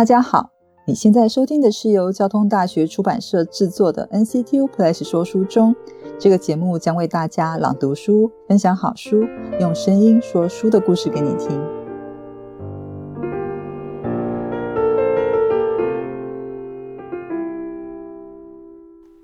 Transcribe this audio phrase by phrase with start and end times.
[0.00, 0.48] 大家好，
[0.86, 5.76] 你现在收听的是由交通大学出版社制作的 NCTU Plus 说书中。
[6.18, 9.26] 这个节目将为大家朗读书，分享好书，
[9.60, 11.50] 用声音说书的故事给你听。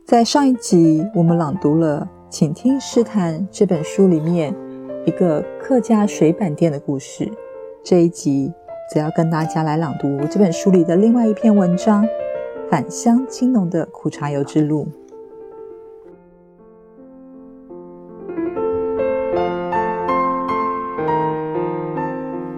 [0.04, 4.54] 在上一集，我们朗读了《请听诗坛》这本书里面
[5.06, 7.32] 一个客家水板店的故事。
[7.82, 8.52] 这一集
[8.88, 12.04] 则要跟大家来朗读这本书里的另外一篇文章
[12.70, 14.86] 《返乡青农的苦茶油之路》。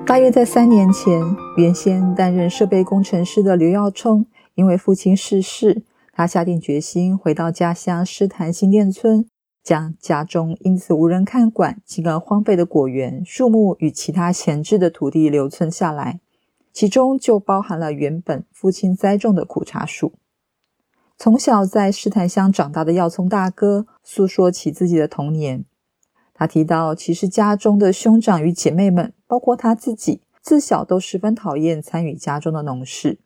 [0.05, 1.23] 大约在三年前，
[1.57, 5.83] 原先担任设备工程师的刘耀冲，因为父亲逝世。
[6.13, 9.25] 他下定决心回到家乡诗坛新店村，
[9.63, 16.19] 将家中因此无人看管、进而荒废的果园、树木与其他闲置的土地留存下来，
[16.79, 20.13] 其中就包含了原本父亲栽种的苦茶树。
[21.17, 25.65] 从小在诗坛乡长大的耀聪大哥诉说起自己的童年，
[26.33, 33.19] 他提到，其实家中的兄长与姐妹们，包括他自己，自小都十分讨厌参与家中的农事。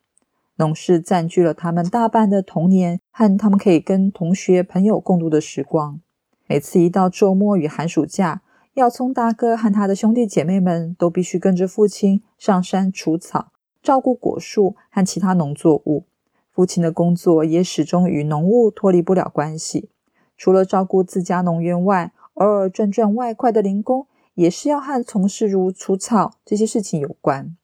[0.57, 6.01] 农事占据了他们大半的童年和他们可以跟同学朋友共度的时光。
[6.47, 8.41] 每次一到周末与寒暑假，
[8.75, 16.07] 耀聪大哥和他的兄弟姐妹们都必须跟着父亲上山除草、照顾果树和其他农作物。
[16.51, 19.91] 父亲的工作也始终与农务脱离不了关系。
[20.39, 27.55] 除了照顾自家农园外，偶尔赚赚外快的零工，也是要和从事如除草这些事情有关。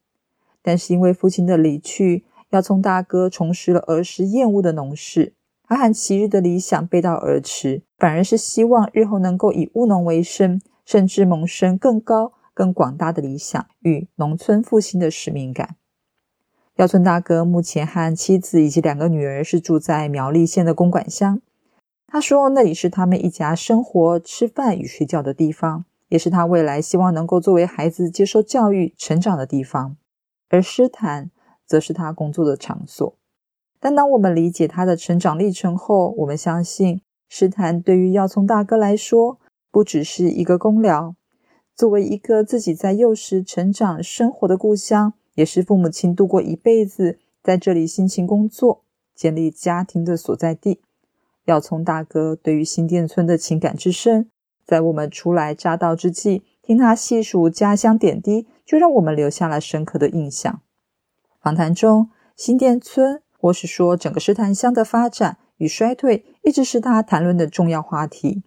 [0.61, 15.75] 但是因为父亲的离去，耀聪大哥重拾了儿时厌恶的农事，他和昔日的理想背道而驰，反而是希望日后能够以务农为生，甚至萌生更高、更广大的理想与农村复兴的使命感。
[16.77, 21.39] 耀村大哥目前和妻子以及两个女儿是住在苗栗县的公馆乡，
[22.07, 29.95] 他说那里是他们一家生活、吃饭与睡觉的地方，也是他未来希望能够作为孩子接受教育、成长的地方。
[30.49, 31.29] 而诗坛。
[31.69, 33.15] 则是他工作的场所。
[33.79, 39.37] 但当我们理解他的成长历程后，我们相信诗坛对于耀聪大哥来说，
[39.71, 41.15] 不只是一个公寮，
[41.75, 48.83] 作为一个自己在幼时成长生活的故乡，也是父母亲度过一辈子在这里辛勤工作、
[49.15, 50.81] 建立家庭的所在地。
[51.45, 54.29] 耀聪大哥对于新店村的情感之深，
[54.65, 60.61] 在我们初来乍到之际，听他细数家乡点滴，就让我们留下了深刻的印象。
[61.41, 68.43] 访谈中，新店村或是说整个石潭乡的发展与衰退，一直是他谈论的重要话题。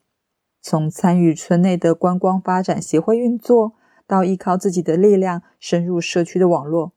[0.62, 3.72] 从参与村内的观光发展协会运作，
[4.06, 6.92] 到依靠自己的力量深入社区的网络，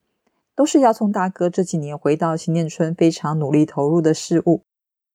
[0.56, 4.62] 都是姚聪大哥这几年回到新店村非常努力投入的事物。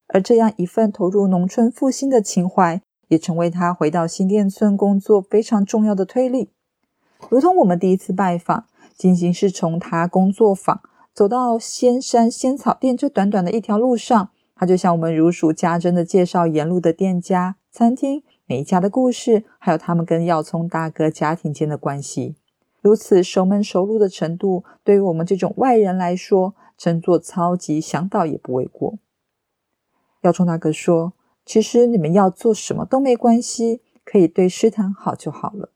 [0.09, 6.51] 而这样一份投入农村复兴的情怀，也成为他回到新店村工作非常重要的推力。
[7.29, 8.65] 如同我们第一次拜访。
[8.97, 10.83] 仅仅是从他工作坊
[11.15, 22.35] 走到仙山仙草店这短短的一条路上，他就向我们如数家珍的介绍沿路的店家、餐厅，每一家的故事，还有他们跟耀聪大哥家庭间的关系。
[22.83, 28.99] 如此熟门熟路的程度，对于我们这种外人来说，称作超级向导也不为过。
[30.23, 31.13] 耀聪大哥说
[31.47, 35.71] ：“其实你们要做什么都没关系，可以对师坛好就好了。”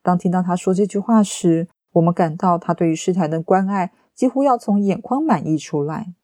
[0.00, 6.14] 当听到他说这句话时，我们感到他对于诗坛的关爱几乎要从眼眶满溢出来。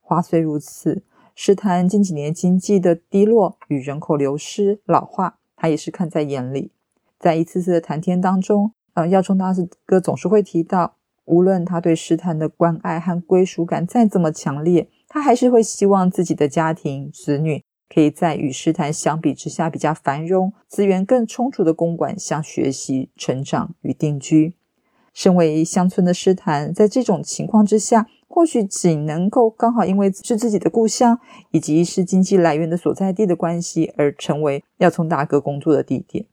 [0.00, 1.02] 话虽如此，
[1.42, 6.70] 诗坛近几年经济的低落与人口流失、老化，他也是看在眼里。
[7.18, 9.46] 在一次次的谈天当中，呃，耀中大
[9.86, 24.52] 哥总是会提到，无论他对诗坛的关爱和归属感再怎么强烈，他还是会希望自己的家庭、子女可以在与诗坛相比之下比较繁荣、资源更充足的公馆向学习、成长与定居。
[25.14, 31.18] 身为乡村的诗坛，在这种情况之下，或许仅能够刚好因为是自己的故乡，
[31.50, 36.26] 以及是经济来源的所在地的关系，而成为耀聪大哥工作的地点。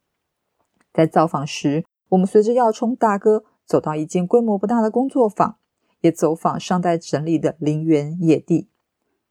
[0.94, 5.58] 在造访时，我们随着耀聪大哥走到一间规模不大的工作坊，
[6.02, 8.70] 也走访尚待整理的林园野地。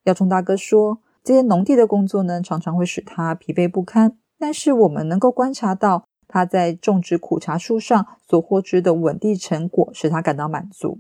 [0.02, 6.04] 耀聪大哥说，这些农地的工作呢，常常会使他疲惫不堪，但是我们能够观察到。
[6.28, 10.98] 他在种植苦茶树上所获知的稳定成果，使他感到满足。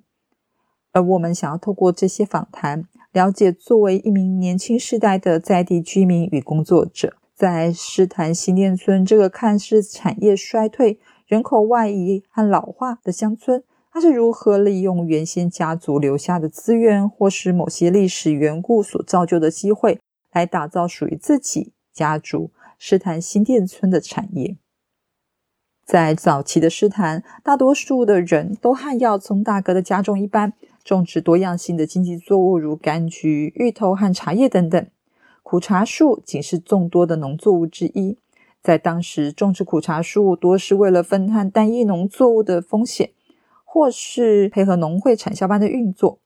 [0.96, 13.62] 而我们想要透过这些访谈，了解作为一名年轻世代的在地居民与工作者，在诗坛新店村这个看似产业衰退、人口外移和老化的乡村，
[13.92, 20.00] 他是如何利用原先家族留下的资源，或是某些历史缘故所造就的机会，
[20.32, 24.56] 来打造属于自己家族诗坛新店村的产业。
[25.84, 30.52] 在早期的诗坛，大多数的人都和耀聪大哥的家中一般，
[30.86, 34.86] 种植多样性的经济作物，如柑橘、芋头和茶叶等等。
[35.42, 38.16] 苦茶树仅是众多的农作物之一。
[38.62, 43.10] 在当时，种植苦茶树多是为了分摊单一农作物的风险。
[43.64, 46.18] 或是配合农会产销班的运作，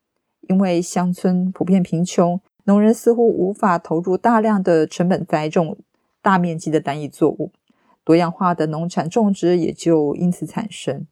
[0.43, 5.77] 因为乡村普遍贫穷，农人似乎无法投入大量的成本栽种
[6.23, 7.51] 大面积的单一作物，
[8.05, 11.07] 多样化的农产种植也就因此产生。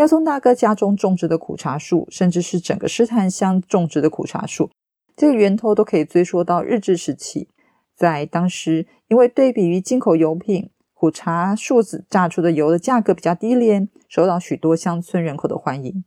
[0.00, 4.70] 耀松大哥家中种植的苦茶树，甚至是整个诗坛乡种植的苦茶树，
[5.14, 7.50] 这个源头都可以追溯到日治时期。
[7.94, 10.70] 在当时，因为对比于进口油品。
[10.94, 16.04] 苦茶树子榨出的油的价格比较低廉，受到许多乡村人口的欢迎。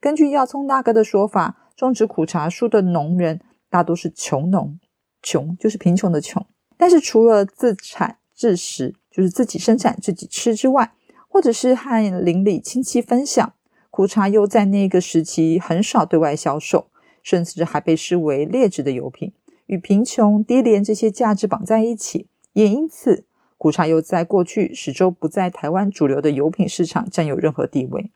[0.00, 4.78] 根据耀聪大哥的说法，种植苦茶树的农人大多是穷农，
[5.22, 6.44] 穷就是贫穷的穷。
[6.76, 10.92] 但是除了自产自食，就是自己生产自己吃之外，
[11.34, 13.54] 或者是和邻里亲戚分享，
[13.90, 16.86] 苦茶油在那个时期很少对外销售，
[17.24, 19.32] 甚至还被视为劣质的油品，
[19.66, 23.24] 与贫穷低廉这些价值绑在一起，也因此。
[23.58, 28.12] 苦茶油在过去始终不在台湾主流的油品市场占有任何地位，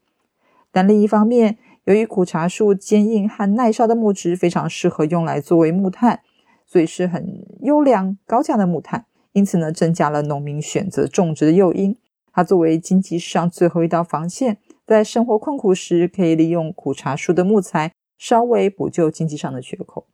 [0.71, 6.21] 但另一方面，由于苦茶树坚硬和耐烧的木质非常适合用来作为木炭，
[6.65, 11.97] 所以是很优良高价的木炭，因此呢，增加了农民选择种植的诱因。
[12.39, 20.07] 它作为经济上最后一道防线，在生活困苦时，可以利用苦茶树的木材稍微补救经济上的缺口。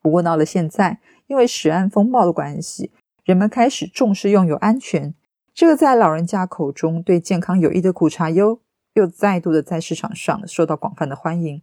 [0.00, 2.92] 不过到了现在，因为石岸风暴的关系。
[3.24, 5.12] 人们开始重视用油安全，
[5.52, 8.60] 这个在老人家口中对健康有益的苦茶油，
[8.92, 11.60] 又再度的在市场上受到广泛的欢迎。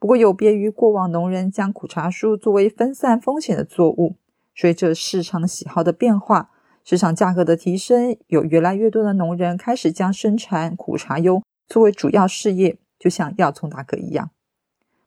[0.00, 4.16] 不过，有别于过往农人将苦茶树作为分散风险的作物，
[4.56, 6.50] 随着市场的喜好的变化，
[6.84, 14.30] 市场价格的提升，有越来越多的农人开始将生产苦茶油作为主要事业，就像耀聪大哥一样。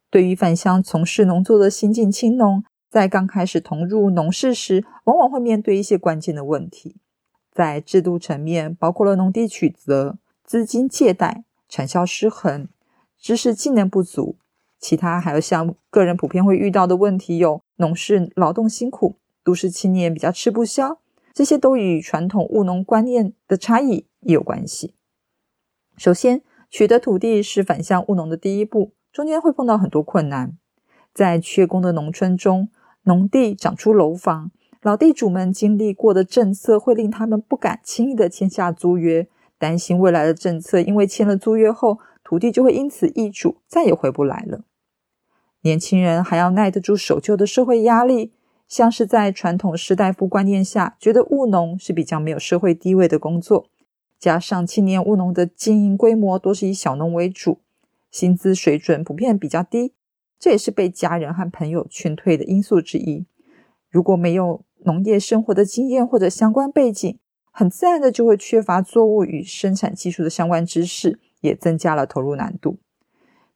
[0.10, 6.96] 对于返乡从事农作的新进青农，在刚开始投入农事时，往往会面对一些关键的问题。
[7.52, 12.68] 在制度层面，包括了农地取得、资金借贷、产销失衡、
[13.20, 14.38] 知识技能不足。
[14.80, 21.00] 其他还有像个人普遍会遇到的问题，有农事劳动辛苦，都市青年比较吃不消。
[21.38, 24.96] 这些都与传统务农观念的差异有关系。
[25.96, 30.58] 首先，取得土地是反向务农的第一步，中间会碰到很多困难。
[31.14, 32.70] 在缺工的农村中，
[33.04, 34.50] 农地长出楼房，
[34.82, 39.28] 老地主们经历过的政策会令他们不敢轻易的签下租约，
[39.60, 44.62] 担心未来的政策，因为签了租约后，土地就会因此易主，再也回不来了。
[45.62, 48.34] 年轻人还要耐得住守旧的社会压力，
[48.68, 53.70] 像是在传统士大夫观念下，觉得务农是比较没有社会地位的工作，
[54.20, 57.62] 加上青年务农的经营规模多是以小农为主，
[58.12, 59.94] 薪资水准普遍比较低。
[60.40, 63.26] 这也是被家人和朋友劝退的因素之一。
[63.90, 67.18] 如果没有农业生活的经验或者相关背景，
[67.52, 72.78] 很自然的就会缺乏作物与生产技术的相关知识，也增加了投入难度。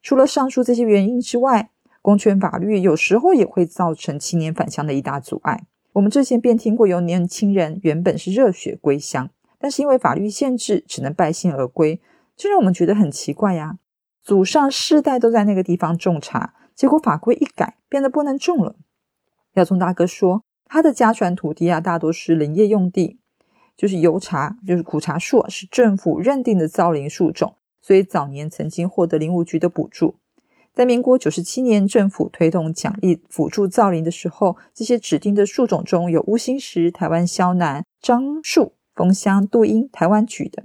[0.02, 1.70] 除了上述这些原因之外，
[2.02, 5.64] 公权法律有时候也会造成青年返乡的一大阻碍。
[5.92, 12.00] 我们之前便听过有年轻人原本是热血归乡，但是因为法律限制，只能败兴而归，
[12.36, 13.78] 这让我们觉得很奇怪呀。
[14.22, 16.54] 祖上世代都在那个地方种茶。
[16.74, 18.76] 结果法规一改，变得不能种了。
[19.52, 23.20] 耀宗大哥说，他的家传土地啊，大多是林业用地，
[23.76, 30.16] 就是油茶，就是苦茶树，是政府认定的造林树种，所以早年曾经获得林务局的补助。
[30.74, 40.64] 在民国九十七年，政府推动奖励辅助造林的时候，这些指定的树种中有乌心石、台湾萧楠、樟树、枫香、杜英、台湾菊等，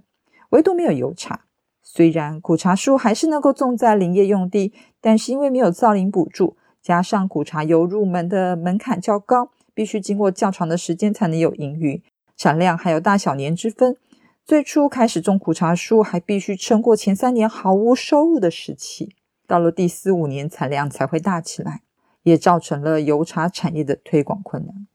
[0.51, 1.41] 唯独没有油茶。
[1.83, 4.71] 虽然苦茶树还是能够种在林业用地，
[5.01, 12.01] 但是因为没有造林补助，加上苦茶油入门的门槛较高，必须经过较长的时间才能有盈余，
[12.37, 13.97] 产量还有大小年之分。
[14.45, 19.13] 最初开始种苦茶树，还必须撑过前三年毫无收入的时期，
[19.47, 21.81] 到了第四五年产量才会大起来，
[22.23, 24.85] 也造成了油茶产业的推广困难，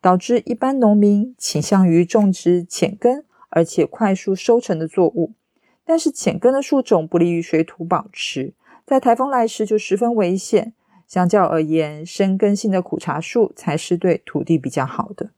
[0.00, 5.32] 导致一般农民倾向于种植浅根而且快速收成的作物。
[5.84, 8.54] 但是浅根的树种不利于水土保持，
[8.86, 10.74] 在台风来时就十分危险。
[11.08, 15.30] 相较而言，深根性的苦茶树才是对土地比较好的。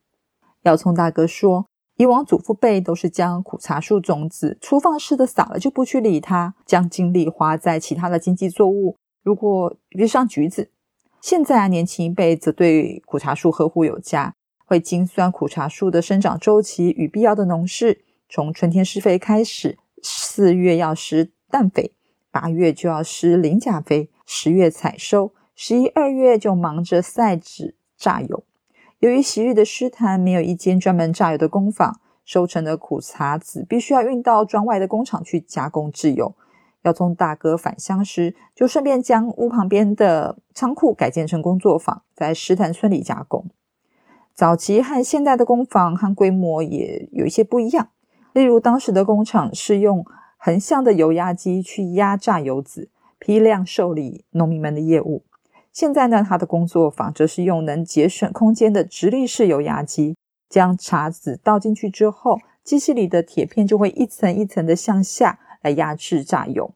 [0.62, 10.70] 耀聪大哥说，以往祖父辈都是将苦茶树种子粗放式的撒了，就不去理它，将精力花在其他的经济作物，如果比如像橘子。
[11.20, 14.34] 现在啊，年轻一辈则对苦茶树呵护有加，
[14.66, 18.04] 会精算苦茶树的生长周期与必要的农事。
[18.28, 21.92] 从春天施肥开始，四月要施氮肥，
[22.30, 28.44] 八月就要施磷钾肥，十月采收，十一二月就忙着晒纸榨油。
[29.04, 36.34] 由于昔日的诗坛没有一间专门榨油的工坊，收成的苦茶籽必须要运到庄外的工厂去加工制油。
[36.84, 43.44] 要从大哥返乡时，就顺便将屋旁边的仓库改建成工作坊，在石潭村里加工。
[44.32, 47.90] 早期和现代的工坊和规模也有一些不一样。
[48.32, 50.02] 例如，当时的工厂是用
[50.38, 55.24] 横向的油压机去压榨油籽，批量受理农民们的业务。
[55.74, 60.16] 现在呢，他的工作坊则是用能节省空间的直立式油压机，
[60.48, 66.72] 将茶籽倒进去之后，机器里的铁片就会一层一层的向下来压制榨油，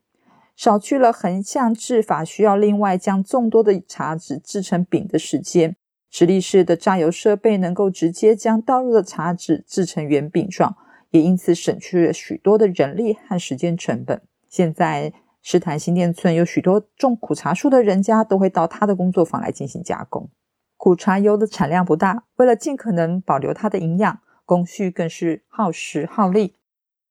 [0.57, 5.77] 少去了横向制法需要另外将众多的茶籽制成饼的时间。
[6.11, 10.77] 直立式的榨油设备能够直接将倒入的茶籽制成圆饼状。
[11.11, 14.21] 也因此省去了许多的人力和时间成本。
[14.47, 15.11] 现在，
[15.51, 20.29] 石潭新店村有许多种苦茶树的人家都会到他的工作坊来进行加工。
[20.77, 26.57] 苦茶油的产量不大，为了尽可能保留它的营养，工序更是耗时耗力。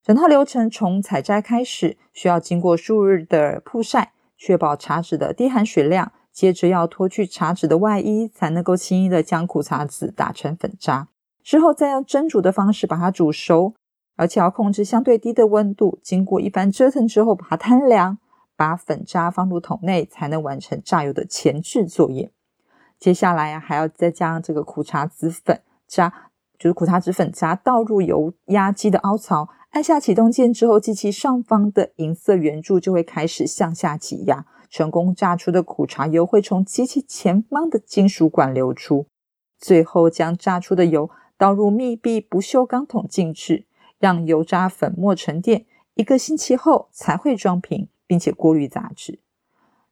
[0.04, 6.12] 整套流程从采摘开始，需要经过数日的曝晒，确保茶籽的低含水量。
[6.32, 11.08] 接着要脱去茶籽的外衣，才能够轻易的将苦茶籽打成粉渣。
[11.44, 13.74] 之后再用蒸煮的方式把它煮熟。
[14.20, 18.18] 而且要控制相对低的温度，经过一番折腾之后，把它摊凉，
[18.58, 22.32] 把粉渣放入桶内，才能完成榨油的前置作业。
[23.00, 39.06] 接下来啊，还要再将这个苦茶籽粉渣，就是苦茶籽粉渣倒入油压机的凹槽，按下启动键之后，机器上方的银色圆柱就会开始向下挤压，成功榨出的苦茶油会从机器前方的金属管流出，
[39.58, 43.66] 最后将榨出的油倒入密闭不锈钢桶静置。
[44.00, 49.20] 让油渣粉末沉淀，一个星期后才会装瓶，并且过滤杂质。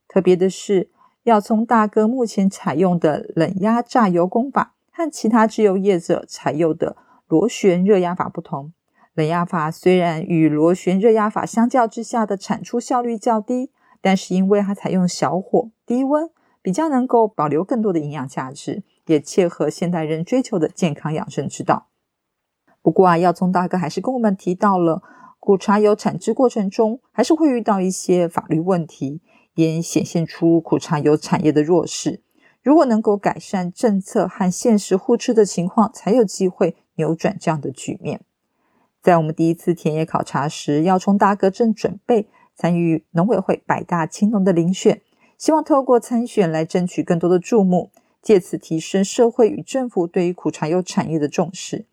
[0.07, 0.89] 特别的是，
[1.23, 6.95] 耀聪大哥目前采用的冷压榨油工法，和其他制油业者采用的
[7.27, 8.71] 螺旋热压法不同。
[9.13, 16.29] 冷压法虽然与螺旋热压法相较之下的产出效率较低，但是因为它采用小火、低温，
[16.61, 21.87] 比较能够保留更多的营养价值，也切合现代人追求的健康养生之道。
[22.81, 25.01] 不过啊，耀聪大哥还是跟我们提到了
[25.45, 29.21] 苦茶油产制过程中还是会遇到一些法律问题，
[29.53, 32.23] 也显现出苦茶油产业的弱势。
[32.63, 38.21] 如果能够改善政策和现实互斥的情况，才有机会扭转这样的局面。
[39.03, 45.03] 在我们第一次田野考察时，要从大哥正准备参与农委会百大青农的遴选，
[45.37, 51.85] 希望透过参选来争取更多的注目，借此提升社会与政府对于苦茶油产业的重视。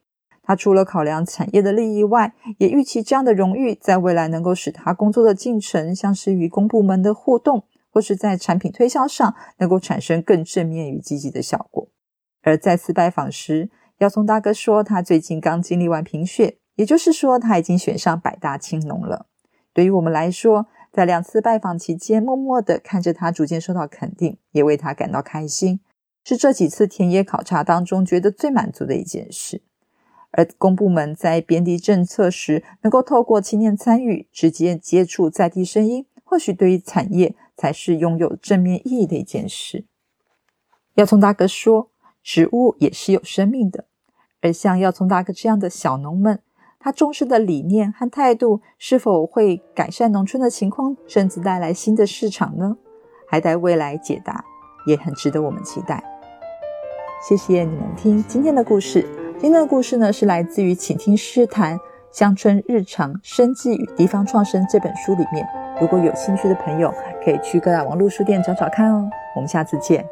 [0.42, 11.88] 他除了考量产业的利益外，也预期这样的荣誉在未来能够使他工作的进程，像是与公部门的互动，或是在产品推销上，能够产生更正面与积极的效果。
[12.42, 19.26] 而再次拜访时，耀松大哥说，他最近刚经历完评选，也就是说，他已经选上百大青农了。
[19.72, 25.78] 对于我们来说，在两次拜访期间，默默的看着他逐渐受到肯定，也为他感到开心，
[26.24, 29.62] 是这几次田野考察当中觉得最满足的一件事。
[30.32, 39.84] 而公部门在编地政策时，能够透过青年参与，直接接触在地声音，或许对于产业才是拥有正面意义的一件事。
[40.94, 41.90] 耀聪大哥说
[42.22, 43.84] ：“植物也是有生命的。”
[44.42, 46.40] 而像耀聪大哥这样的小农们，
[46.80, 52.76] 他重视的理念和态度，是否会改善农村的情况，甚至带来新的市场呢？
[53.28, 54.44] 还待未来解答，
[54.86, 56.02] 也很值得我们期待。
[57.26, 59.21] 谢谢你们听今天的故事。
[59.42, 61.76] 今天的故事呢，是来自于《请听诗谈
[62.12, 65.44] 乡村日常生计与地方创生》这本书里面。
[65.80, 66.94] 如果有兴趣的朋友，
[67.24, 69.10] 可以去各大网络书店找找看哦。
[69.34, 70.06] 我们下次见。